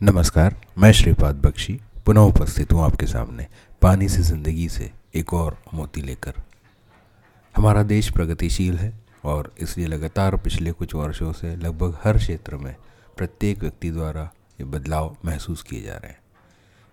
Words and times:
नमस्कार, 0.00 0.54
मैं 0.78 0.90
श्रीपाद 0.92 1.36
बख्शी, 1.36 1.72
पुनः 2.06 2.20
उपस्थित 2.20 2.72
हूँ 2.72 2.82
आपके 2.82 3.06
सामने, 3.06 3.46
पानी 3.82 4.08
से 4.08 4.22
ज़िंदगी 4.22 4.68
से 4.68 4.90
एक 5.14 5.34
और 5.34 5.56
मोती 5.74 6.02
लेकर। 6.02 6.34
हमारा 7.54 7.82
देश 7.82 8.10
प्रगतिशील 8.10 8.78
है 8.78 8.92
और 9.24 9.52
इसलिए 9.60 9.86
लगातार 9.86 10.36
पिछले 10.36 10.72
कुछ 10.72 10.94
वर्षों 10.94 11.32
से 11.32 11.54
लगभग 11.56 11.98
हर 12.04 12.18
क्षेत्र 12.18 12.56
में 12.56 12.74
प्रत्येक 13.16 13.58
व्यक्ति 13.58 13.90
द्वारा 13.90 14.22
ये 14.60 14.64
बदलाव 14.66 15.16
महसूस 15.24 15.62
किए 15.62 15.82
जा 15.82 15.94
रहे 15.94 16.10
हैं। 16.10 16.18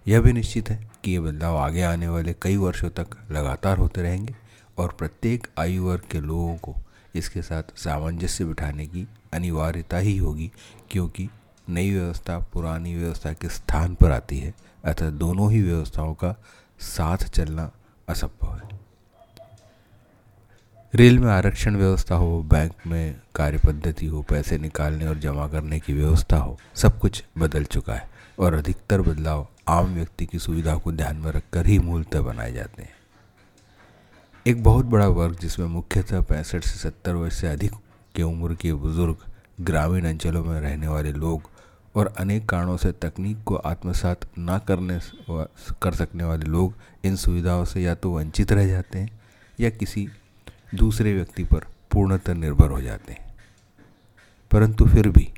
यह 0.05 0.21
भी 0.21 0.34
निश्चित 0.34 0.70
है 0.70 0.80
कि 1.04 1.12
ये 1.12 1.20
बदलाव 1.20 1.58
आगे 1.58 1.84
आने 1.84 2.08
वाले 2.08 2.36
कई 2.42 2.58
वर्षों 2.58 2.89
तक 2.89 3.18
लगातार 3.32 3.78
होते 3.78 4.02
रहेंगे 4.02 4.36
और 4.78 4.96
प्रत्येक 5.00 5.48
आयु 5.60 5.84
वर्ग 5.84 6.12
के 6.12 6.21
लोगों 6.21 6.55
को 6.58 6.76
इसके 7.16 7.42
साथ 7.42 7.78
सामंजस्य 7.78 8.46
बिठाने 8.46 8.86
की 8.86 9.08
अनिवार्यता 9.34 9.98
ही 9.98 10.18
होगी, 10.18 10.52
क्योंकि 10.92 11.30
नई 11.70 11.91
व्यवस्था, 11.91 12.39
पुरानी 12.39 12.95
व्यवस्था 12.95 13.34
के 13.34 13.49
स्थान 13.49 13.95
पर 13.95 14.12
आती 14.12 14.39
है। 14.39 14.53
अतः 14.85 15.09
दोनों 15.09 15.52
ही 15.52 15.62
व्यवस्थाओं 15.62 16.13
का 16.13 16.35
साथ 16.80 17.17
चलना 17.17 17.71
असंभव 18.09 18.55
है। 18.55 18.80
रेल 20.95 21.20
में 21.20 21.31
आरक्षण 21.31 21.75
व्यवस्था 21.75 22.16
हो, 22.16 22.44
बैंक 22.44 22.73
में 22.88 23.22
कार्य 23.35 23.58
पद्धति 23.58 24.05
हो, 24.05 24.22
पैसे 24.22 24.58
निकालने 24.58 25.08
और 25.08 25.17
जमा 25.17 25.48
करने 25.48 25.80
की 25.80 25.94
व्यवस्था 25.94 26.38
हो, 26.38 26.59
सब 26.75 26.99
कुछ 26.99 27.23
बदल 27.38 27.63
चुका 27.63 27.94
है 27.94 28.09
और 28.39 28.53
अधिकतर 28.53 29.02
बदलाव 29.02 29.47
आम 29.67 29.86
व्यक्ति 29.86 30.25
की 30.25 30.39
सुविधा 30.39 30.75
को 30.75 30.91
ध्यान 30.91 31.16
में 31.16 31.31
रखकर 31.31 31.67
ही 31.67 31.80
मूलतः 31.80 32.22
बनाए 32.22 32.52
जाते 32.53 32.81
हैं। 32.81 32.95
एक 34.47 34.63
बहुत 34.63 34.86
बड़ा 34.86 35.08
वर्ग 35.08 35.39
जिसमें 35.39 35.67
मुख्यतः 35.67 36.22
पैंसठ 36.22 36.63
से 36.63 36.80
सत्तर 36.80 37.13
वर्ष 37.13 37.36
से 37.36 37.47
अधिक 37.47 37.72
के 38.16 38.23
उम्र 38.23 38.55
के 38.55 38.73
बुज़ुर्ग 38.73 39.17
ग्रामीण 39.61 40.05
अंचलों 40.05 40.45
में 40.45 40.61
रहने 40.61 40.88
वाले 40.88 41.11
लोग 41.11 41.49
और 41.95 42.13
अनेक 42.17 42.49
कारणों 42.49 42.77
से 42.77 42.91
तकनीक 42.91 43.43
को 43.43 43.55
आत्मसात 43.55 44.20
ना 44.38 44.59
करने 44.59 44.99
कर 45.81 45.94
सकने 45.94 46.23
वाले 46.23 46.45
लोग 46.45 46.73
इन 47.03 47.16
सुविधाओं 47.16 47.66
से 47.66 47.81
या 47.81 47.95
तो 47.95 48.11
वंचित 48.11 48.52
रह 48.52 48.67
जाते 48.67 48.99
हैं 48.99 49.19
या 49.59 49.69
किसी 49.69 50.09
दूसरे 50.75 51.14
व्यक्ति 51.14 51.44
पर 51.44 51.66
पूर्णतः 51.91 52.33
निर्भर 52.33 52.69
हो 52.69 52.81
जाते 52.81 53.14
हैं। 53.14 53.36
परंतु 54.52 54.86
फिर 54.86 55.09
भी 55.09 55.33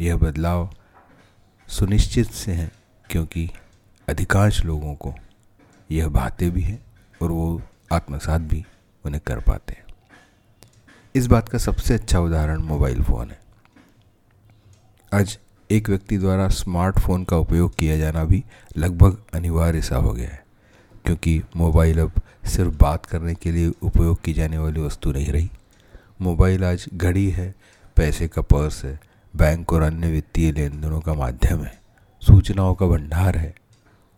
यह 0.00 0.16
बदलाव 0.16 0.70
सुनिश्चित 1.68 2.26
से 2.26 2.52
हैं 2.52 2.72
क्योंकि 3.10 3.50
अधिकांश 4.08 4.64
लोगों 4.64 4.94
को 4.94 5.14
यह 5.90 6.08
भाते 6.08 6.50
भी 6.50 6.62
हैं 6.62 6.84
और 7.22 7.30
वो 7.30 7.62
आत्मसात 7.92 8.40
भी 8.40 8.64
उन्हें 9.04 9.22
कर 9.26 9.40
पाते 9.40 9.72
हैं। 9.72 9.84
इस 11.14 11.26
बात 11.26 11.48
का 11.48 11.58
सबसे 11.58 11.94
अच्छा 11.94 12.18
उदाहरण 12.18 12.58
मोबाइल 12.58 13.02
फ़ोन 13.02 13.30
है। 13.30 13.41
आज 15.14 15.38
एक 15.70 15.88
व्यक्ति 15.88 16.18
द्वारा 16.18 16.48
स्मार्टफ़ोन 16.48 17.24
का 17.24 17.36
उपयोग 17.36 17.74
किया 17.76 17.96
जाना 17.98 18.24
भी 18.24 18.44
लगभग 18.76 19.16
अनिवार्य 19.34 19.82
सा 19.82 19.96
हो 19.96 20.12
गया 20.12 20.28
है, 20.28 20.44
क्योंकि 21.04 21.42
मोबाइल 21.56 22.00
अब 22.00 22.12
सिर्फ़ 22.44 22.74
बात 22.74 23.06
करने 23.06 23.34
के 23.34 23.50
लिए 23.50 23.72
उपयोग 23.82 24.22
की 24.22 24.32
जाने 24.32 24.58
वाली 24.58 24.80
वस्तु 24.80 25.12
नहीं 25.12 25.32
रही। 25.32 25.50
मोबाइल 26.20 26.64
आज 26.64 26.86
घड़ी 26.94 27.30
है, 27.30 27.54
पैसे 27.96 28.28
का 28.28 28.42
पर्स 28.42 28.84
है, 28.84 29.00
बैंक 29.36 29.72
और 29.72 29.82
अन्य 29.82 30.10
वित्तीय 30.10 30.52
लेन 30.52 30.80
देनों 30.80 31.00
का 31.00 31.14
माध्यम 31.14 31.64
है, 31.64 31.80
सूचनाओं 32.20 32.74
का 32.74 32.86
भंडार 32.86 33.36
है, 33.36 33.54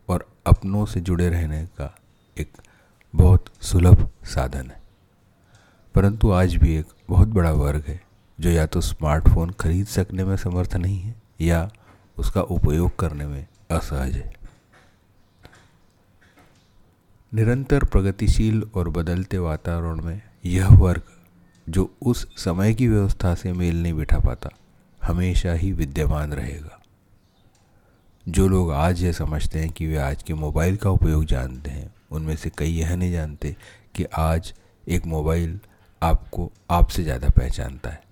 और 0.09 0.29
अपनों 0.47 0.87
से 0.87 1.01
जुड़े 1.01 1.29
रहने 1.29 1.67
का 1.67 1.99
एक 2.39 2.53
बहुत 3.15 3.45
सुलभ 3.63 4.11
साधन 4.25 4.71
है। 4.71 4.83
परंतु 5.95 6.31
आज 6.31 6.57
भी 6.57 6.77
एक 6.77 6.87
बहुत 7.09 7.29
बड़ा 7.29 7.53
वर्ग 7.53 7.85
है 7.89 8.04
जो 8.39 8.51
या 8.51 8.67
तो 8.67 8.81
स्मार्टफ़ोन 8.81 9.51
खरीद 9.51 9.87
सकने 9.87 10.25
में 10.25 10.37
समर्थ 10.37 10.75
नहीं 10.77 10.99
है, 10.99 11.15
या 11.41 11.71
उसका 12.19 12.41
उपयोग 12.43 12.97
करने 12.99 13.27
में 13.27 13.47
असहज 13.71 14.17
है। 14.17 14.33
निरंतर 17.33 17.85
प्रगतिशील 17.85 18.63
और 18.75 18.89
बदलते 18.89 19.39
वातावरण 19.39 20.01
में 20.03 20.21
यह 20.45 20.69
वर्ग 20.77 21.03
जो 21.67 21.91
उस 22.03 22.27
समय 22.37 22.75
की 22.75 22.89
व्यवस्था 22.89 23.35
से 23.35 23.53
मेल 23.53 23.83
नहीं 23.83 23.93
बिठा 23.95 24.19
पाता, 24.19 24.51
हमेशा 25.01 25.53
ही 25.53 25.73
विद्यमान 25.73 26.33
रहेगा। 26.33 26.81
जो 28.27 28.47
लोग 28.49 28.73
आज 28.73 29.03
ये 29.03 29.13
समझते 29.13 29.59
हैं 29.59 29.71
कि 29.71 29.87
वे 29.87 29.97
आज 29.97 30.23
के 30.23 30.35
मोबाइल 30.35 30.77
का 30.77 30.91
उपयोग 30.91 31.25
जानते 31.25 31.71
हैं, 31.71 31.93
उनमें 32.11 32.37
से 32.37 32.51
कई 32.59 32.71
यह 32.71 32.95
नहीं 32.97 33.13
जानते 33.13 33.57
कि 33.95 34.05
आज 34.19 34.53
एक 34.87 35.07
मोबाइल 35.07 35.59
आपको 36.03 36.51
आपसे 36.71 37.03
ज़्यादा 37.03 37.29
पहचानता 37.29 37.91
है। 37.91 38.03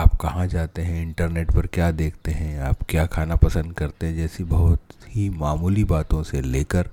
आप 0.00 0.14
कहाँ 0.14 0.46
जाते 0.46 0.82
हैं? 0.82 1.02
इंटरनेट 1.02 1.50
पर 1.50 1.66
क्या 1.66 1.90
देखते 1.90 2.30
हैं? 2.30 2.60
आप 2.60 2.82
क्या 2.88 3.06
खाना 3.06 3.36
पसंद 3.36 3.72
करते 3.72 4.06
हैं? 4.06 4.16
जैसी 4.16 4.44
बहुत 4.44 4.82
ही 5.08 5.28
मामूली 5.30 5.84
बातों 5.84 6.22
से 6.22 6.40
लेकर 6.40 6.90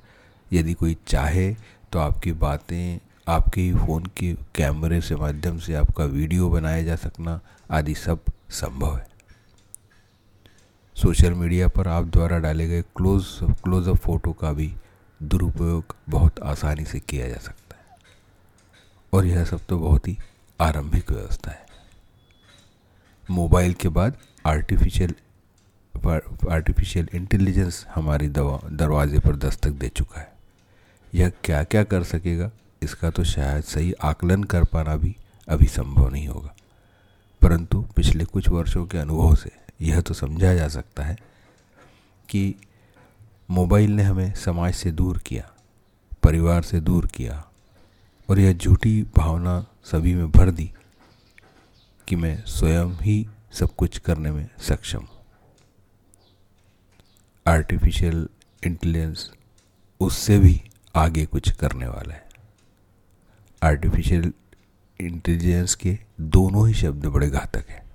यदि 0.54 0.74
कोई 0.74 0.98
चाहे 1.08 1.56
तो 1.92 2.00
आपकी 2.00 2.32
बातें 2.32 3.00
आपके 3.28 3.62
ही 3.62 3.74
फ़ोन 3.76 4.06
के 4.06 4.34
कैमरे 4.56 5.02
से 5.02 5.16
माध्यम 5.16 5.60
से 5.60 5.74
आपका 5.74 6.06
वीडियो 6.06 6.50
बनाया 6.50 6.84
जा 6.84 6.96
सकना 6.96 7.40
आदि 7.72 7.96
सब 7.96 8.20
संभव 8.50 8.98
है। 8.98 9.08
सोशल 10.96 11.34
मीडिया 11.34 11.68
पर 11.68 11.88
आप 11.88 12.06
द्वारा 12.06 12.40
डाले 12.40 12.68
गए 12.68 12.82
क्लोज, 12.82 13.26
क्लोजअप 13.44 13.96
फ़ोटो 13.96 14.34
का 14.34 14.52
भी 14.54 14.74
दुरुपयोग 15.24 15.96
बहुत 16.10 16.40
आसानी 16.40 16.86
से 16.86 17.00
किया 17.00 17.28
जा 17.28 17.38
सकता 17.38 17.76
है। 17.78 17.98
और 19.14 19.26
यह 19.26 19.46
सब 19.46 19.60
तो 19.70 19.80
बहुत 19.80 20.08
ही 20.08 20.18
आरंभिक 20.62 21.12
व्यवस्था 21.12 21.52
है। 21.52 21.67
मोबाइल 23.30 23.74
के 23.74 23.90
बाद 23.90 24.18
आर्टिफिशियल 24.46 25.14
आर्टिफिशियल 26.52 27.08
इंटेलिजेंस 27.14 27.86
हमारी 27.96 28.28
दवा, 28.28 28.60
दरवाजे 28.72 29.20
पर 29.20 29.36
दस्तक 29.36 29.70
दे 29.70 29.90
चुका 29.90 30.20
है। 30.20 30.32
यह 31.14 31.32
क्या 31.44 31.64
क्या 31.64 31.84
कर 31.84 32.04
सकेगा? 32.04 32.50
इसका 32.84 33.10
तो 33.10 33.24
शायद 33.24 33.64
सही 33.64 33.94
आकलन 34.02 34.44
कर 34.44 34.64
पाना 34.64 34.96
भी 34.96 35.16
अभी 35.48 35.66
संभव 35.66 36.10
नहीं 36.10 36.28
होगा। 36.28 36.56
परंतु 37.42 37.82
पिछले 37.96 38.26
कुछ 38.26 38.50
वर्षों 38.50 38.86
के 38.86 38.98
अनुभव 38.98 39.36
से 39.36 39.52
यह 39.82 40.02
तो 40.02 40.14
समझा 40.14 40.54
जा 40.54 40.68
सकता 40.68 41.04
है 41.04 41.18
कि 42.30 42.56
मोबाइल 43.50 43.92
ने 43.92 44.04
हमें 44.04 44.34
समाज 44.36 44.74
से 44.74 44.92
दूर 44.92 45.18
किया, 45.18 45.50
परिवार 46.24 46.62
से 46.62 46.80
दूर 46.80 47.08
किया 47.08 47.44
और 48.30 48.40
यह 48.40 48.54
झूठी 48.54 49.02
भावना 49.18 49.66
सभी 49.84 50.14
में 50.14 50.32
भर 50.32 50.52
दी। 50.52 50.72
कि 52.08 52.16
मैं 52.16 52.46
स्वयं 52.46 52.86
ही 52.86 53.28
सब 53.52 53.76
कुछ 53.76 53.98
करने 53.98 54.32
में 54.32 54.50
सक्षम 54.60 55.00
हूँ। 55.00 55.26
आर्टिफिशियल 57.48 58.30
इंटेलिजेंस 58.66 59.32
उससे 60.00 60.40
भी 60.40 60.62
आगे 60.96 61.26
कुछ 61.26 61.52
करने 61.52 61.88
वाला 61.88 62.14
है। 62.14 62.30
आर्टिफिशियल 63.64 64.34
इंटेलिजेंस 65.02 65.76
के 65.76 66.00
दोनों 66.22 66.68
ही 66.68 66.74
शब्द 66.74 67.06
बड़े 67.06 67.30
घातक 67.30 67.70
हैं। 67.70 67.86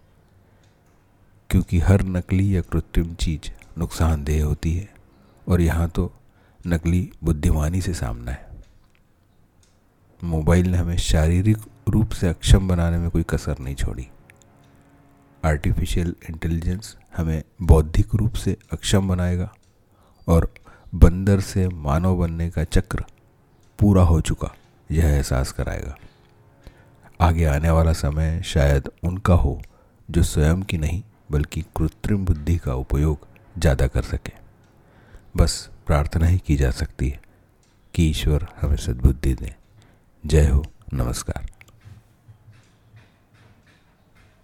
क्योंकि 1.50 1.79
हर 1.79 2.03
नकली 2.03 2.56
या 2.56 2.61
कृत्रिम 2.61 3.15
चीज़ 3.15 3.50
नुकसानदेह 3.79 4.44
होती 4.44 4.75
है 4.75 4.94
और 5.49 5.61
यहाँ 5.61 5.89
तो 5.89 6.15
नकली 6.67 7.12
बुद्धिमानी 7.25 7.81
से 7.81 7.94
सामना 7.94 8.33
है। 8.33 8.51
मोबाइल 10.22 10.66
ने 10.66 10.78
हमें 10.78 10.97
शारीरिक 10.97 11.59
रूप 11.88 12.10
से 12.10 12.28
अक्षम 12.28 12.69
बनाने 12.69 12.99
में 12.99 13.09
कोई 13.10 13.22
कसर 13.22 13.59
नहीं 13.60 13.75
छोड़ी। 13.75 14.06
आर्टिफिशियल 15.43 16.15
इंटेलिजेंस 16.31 16.97
हमें 17.16 17.43
बौद्धिक 17.62 18.15
रूप 18.15 18.34
से 18.34 18.56
अक्षम 18.72 19.09
बनाएगा 19.09 19.50
और 20.28 20.53
बंदर 20.94 21.41
से 21.41 21.66
मानव 21.69 22.16
बनने 22.16 22.49
का 22.50 22.65
चक्र 22.65 23.05
पूरा 23.78 24.03
हो 24.03 24.21
चुका, 24.21 24.50
यह 24.91 25.06
एहसास 25.06 25.53
कराएगा। 25.53 25.97
आगे 27.21 27.44
आने 27.44 27.71
वाला 27.71 27.93
समय 27.93 28.41
शायद 28.44 28.91
उनका 29.05 29.34
हो, 29.34 29.61
जो 30.09 30.22
स्वयं 30.22 30.62
की 30.62 30.78
नहीं, 30.78 31.03
बल्कि 31.31 31.62
कृत्रिम 31.77 32.25
बुद्धि 32.25 32.56
का 32.56 32.75
उपयोग 32.75 33.27
ज़्यादा 33.59 33.87
कर 33.87 34.02
सके। 34.02 34.32
बस 35.37 35.70
प्रार्थना 35.87 36.26
ही 36.26 36.38
की 36.38 36.56
जा 36.56 36.70
सकती 36.70 37.08
है 37.08 37.20
कि 37.94 38.08
ईश्वर 38.11 38.46
हमें 38.61 38.76
सद्बुद्धि 38.76 39.35
दें। 39.35 39.52
जय 40.26 40.46
हो। 40.48 40.64
नमस्कार। 40.92 41.51